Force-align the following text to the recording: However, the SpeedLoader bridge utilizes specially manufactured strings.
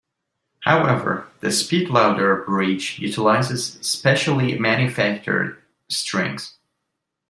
However, 0.61 1.27
the 1.41 1.49
SpeedLoader 1.49 2.43
bridge 2.47 2.97
utilizes 2.97 3.73
specially 3.81 4.57
manufactured 4.57 5.61
strings. 5.89 6.57